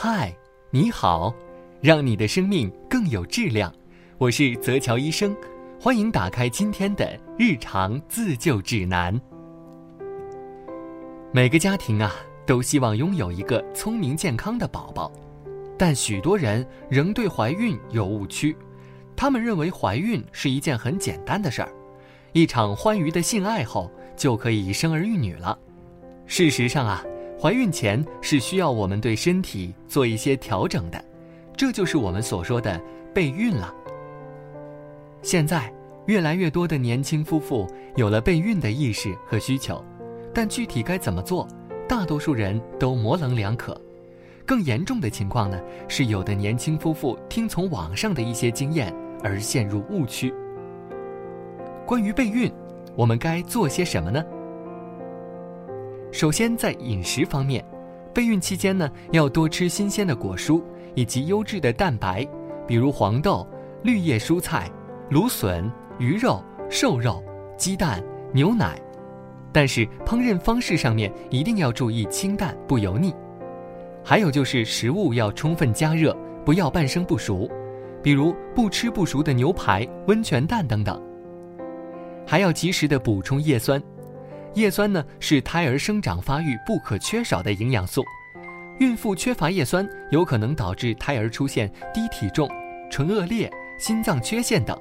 [0.00, 0.32] 嗨，
[0.70, 1.34] 你好，
[1.80, 3.74] 让你的生命更有质量。
[4.16, 5.36] 我是泽乔医生，
[5.80, 9.20] 欢迎打开今天的日常自救指南。
[11.32, 12.14] 每个家庭啊，
[12.46, 15.10] 都希望拥有一个聪明健康的宝宝，
[15.76, 18.56] 但许多人仍对怀孕有误区，
[19.16, 21.72] 他们认为怀孕是一件很简单的事儿，
[22.32, 25.58] 一场欢愉的性爱后就可以生儿育女了。
[26.24, 27.04] 事实上啊。
[27.40, 31.02] 怀孕前是需要我们对身体做一些调整的，
[31.56, 32.80] 这就是我们所说的
[33.14, 33.72] 备孕了。
[35.22, 35.72] 现在
[36.06, 39.84] 越来越多的年轻夫妇有了备孕的意识和需求，
[40.34, 41.46] 但具体该怎么做，
[41.88, 43.80] 大多数人都模棱两可。
[44.44, 50.34] 更严重的情况呢，是有的年轻夫妇听从网上的一些经验而陷入误区。
[51.86, 52.50] 关于备孕，
[52.96, 54.24] 我们该做些什么呢？
[56.10, 57.64] 首先，在饮食方面，
[58.14, 60.62] 备孕期间呢，要多吃新鲜的果蔬
[60.94, 62.26] 以及优质的蛋白，
[62.66, 63.46] 比如黄豆、
[63.82, 64.70] 绿叶蔬菜、
[65.10, 67.22] 芦笋、鱼肉、瘦肉、
[67.56, 68.80] 鸡蛋、牛奶。
[69.52, 73.14] 但是烹饪方式上面一定要注意清淡不油腻。
[74.02, 77.48] 还有就是食物要充分加热，不要半生不熟，
[78.02, 81.00] 比如不吃不熟的牛排、温泉蛋等等。
[82.26, 83.82] 还要及时的补充叶酸。
[84.58, 88.04] 叶酸呢是胎儿生长发育不可缺少的营养素，
[88.80, 92.48] 孕妇缺乏叶酸，有可能导致胎儿出现低体重、
[92.90, 94.76] 唇腭裂、心脏缺陷等，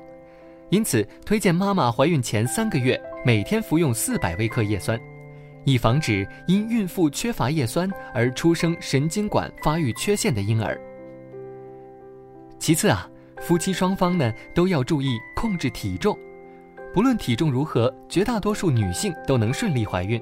[0.72, 5.00] 因此推荐妈妈怀孕前三个月每天服用四百微克叶酸，
[5.64, 10.76] 以防止因孕妇缺乏叶酸而出生神经管发育缺陷的婴儿。
[12.58, 13.08] 其次啊，
[13.42, 16.18] 夫妻双方呢都要注意控制体重。
[16.98, 20.20] 不论体重如何，绝大多数女性都能顺利怀孕，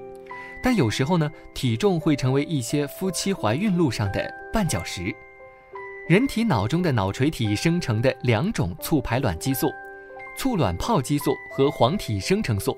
[0.61, 5.03] 但有时候呢，体重会成为一些夫妻怀孕路上的绊脚石。
[6.09, 9.69] 人体脑中的脑垂体生成的两种促排卵激素，
[10.37, 12.77] 促卵泡激素和黄体生成素，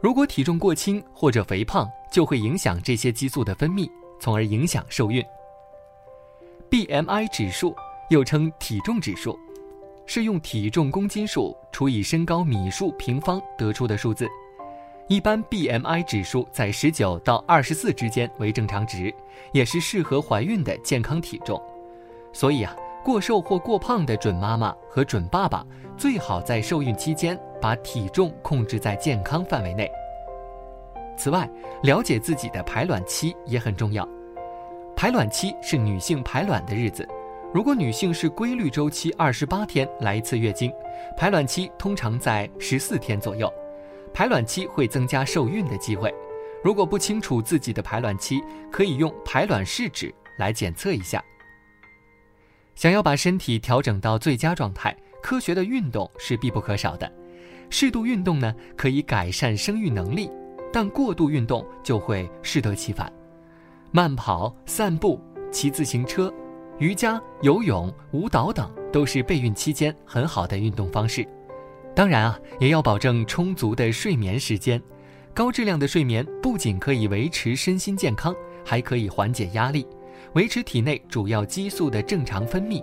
[0.00, 5.20] 如果体重过轻或者肥胖，就会影响这些激素的分泌，从而影响受孕。
[6.70, 7.74] BMI 指数
[8.08, 9.36] 又称体重指数。
[10.14, 14.28] 是用体重公斤数除以身高米数平方得出的数字，
[15.08, 19.10] 一般 BMI 指数在十九到二十四之间为正常值，
[19.52, 21.58] 也是适合怀孕的健康体重。
[22.30, 29.90] 所以啊，过瘦或过胖的准妈妈和准爸爸最好在受孕期间把体重控制在健康范围内。
[31.16, 31.48] 此外，
[31.82, 34.06] 了解自己的排卵期也很重要，
[34.94, 37.08] 排卵期是女性排卵的日子。
[37.52, 40.72] 如果女性是规律周期二十八天来一次月经，
[41.18, 43.52] 排卵期通常在十四天左右，
[44.14, 46.12] 排卵期会增加受孕的机会。
[46.64, 51.22] 如果不清楚自己的排卵期，可以用排卵试纸来检测一下。
[52.74, 57.12] 想要把身体调整到最佳状态，科学的运动是必不可少的。
[57.68, 60.30] 适度运动呢，可以改善生育能力，
[60.72, 63.12] 但过度运动就会适得其反。
[63.90, 65.20] 慢跑、散步、
[65.50, 66.32] 骑自行车。
[66.82, 71.24] 瑜伽、游泳、舞蹈等都是备孕期间很好的运动方式。
[71.94, 74.82] 当然啊，也要保证充足的睡眠时间。
[75.32, 78.34] 高质量的睡眠不仅可以维持身心健康，
[78.64, 79.86] 还可以缓解压力，
[80.32, 82.82] 维持体内主要激素的正常分泌。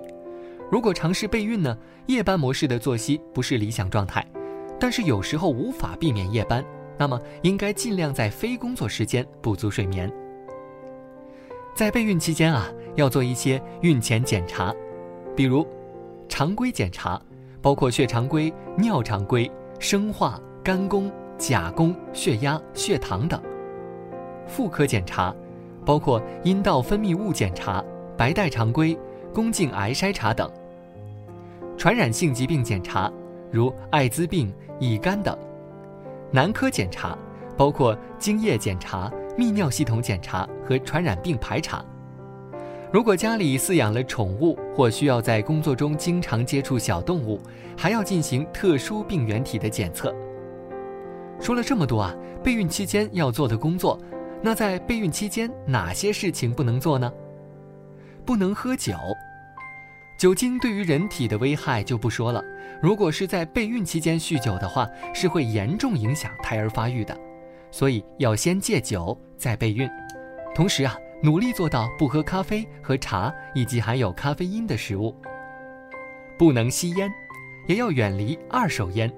[0.71, 4.25] 如果尝试备孕呢，夜班模式的作息不是理想状态，
[4.79, 6.63] 但是有时候无法避免夜班，
[6.97, 10.09] 那么应该尽量在非工作时间补足睡眠。
[11.75, 14.73] 在备孕期间啊，要做一些孕前检查，
[15.35, 15.65] 比如
[16.27, 17.21] 常规检查，
[17.61, 23.39] 包括血常规、尿常规、生化、肝功、甲功、血压、血糖等；
[24.47, 25.33] 妇科检查，
[25.85, 27.83] 包括阴道分泌物检查、
[28.17, 28.97] 白带常规、
[29.33, 30.47] 宫颈癌筛查等；
[31.77, 33.11] 传染性疾病检查，
[33.51, 35.33] 如艾滋病、乙肝等；
[36.31, 37.17] 男科检查，
[37.55, 39.11] 包括精液检查。
[39.37, 41.81] 泌尿系统检查和传染病排查。
[42.91, 47.39] 如果家里饲养了宠物，或需要在工作中经常接触小动物，
[47.77, 50.13] 还要进行特殊病原体的检测。
[51.39, 53.99] 说了这么多啊，备孕期间要做的工作，
[54.41, 57.13] 那在备孕期间哪些事情不能做呢？
[58.25, 58.95] 不能喝酒，
[60.17, 62.43] 酒精对于人体的危害就不说了。
[62.81, 67.15] 如果是在备孕期间酗酒的话，是会严重影响胎儿发育的。
[67.69, 69.87] 所以要先戒酒再备孕，
[70.55, 75.13] 同时啊，努力做到不喝咖啡和茶以及含有咖啡因的食物。
[76.37, 77.11] 不能吸烟，
[77.67, 79.11] 也要远离二手烟。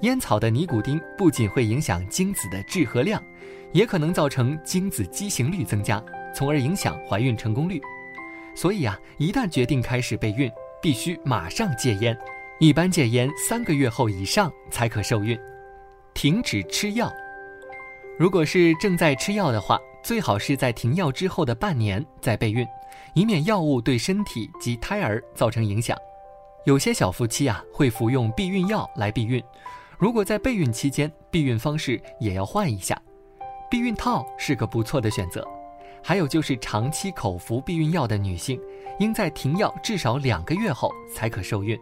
[0.00, 3.22] 烟草的尼古丁不仅会影响精子的质和量，
[3.72, 6.04] 也可能造成精子畸形率增加，
[6.34, 7.80] 从而影响怀孕成功率。
[8.54, 10.52] 所以啊，一旦决定开始备孕，
[10.82, 12.14] 必须马上戒烟，
[12.60, 15.38] 一般戒烟三个月后以上才可受孕。
[16.12, 17.10] 停止吃药，
[18.18, 22.66] 如果是正在吃药的话，最好是在停药之后的半年再备孕，
[23.14, 25.94] 以免药物对身体及胎儿造成影响。
[26.64, 29.42] 有些小夫妻啊会服用避孕药来避孕，
[29.98, 32.98] 如果在备孕期间，避孕方式也要换一下，
[33.70, 35.46] 避孕套是个不错的选择。
[36.02, 38.58] 还有就是长期口服避孕药的女性，
[38.98, 41.78] 应在停药至少两个月后才可受孕。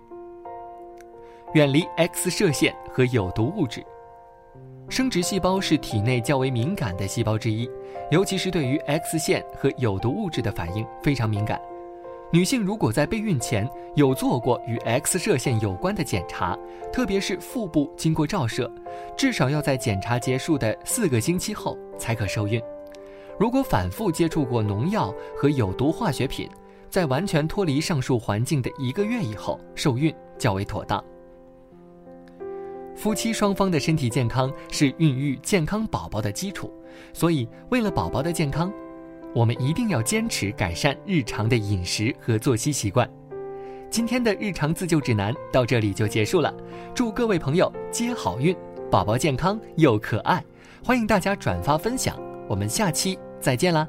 [1.53, 3.85] 远离 X 射线和有毒物质。
[4.89, 7.69] 生殖细胞是体内较为敏感的细胞之一，
[8.11, 11.61] 尤其是对于 X 线和有毒物质的反应非常敏感。
[12.31, 16.57] 女性如果在备孕前有做过与 X 射线有关的检查，
[16.93, 18.71] 特别是腹部经过照射，
[19.17, 22.61] 至少要在检查结束的四个星期后才可受孕。
[23.39, 26.49] 如果反复接触过农药和有毒化学品，
[26.91, 31.03] 在完全脱离上述环境的一个月以后受孕较为妥当。
[32.95, 36.73] 夫妻双方的身体健康是孕育健康宝宝的基础，
[37.13, 38.73] 所以为了宝宝的健康，
[39.35, 43.09] 我们一定要坚持改善日常的饮食和作息习惯。
[43.91, 46.53] 今天的日常自救指南到这里就结束了，
[46.95, 48.57] 祝各位朋友接好运，
[48.91, 50.43] 宝宝健康又可爱，
[50.85, 52.17] 欢迎大家转发分享，
[52.49, 53.87] 我们下期再见啦！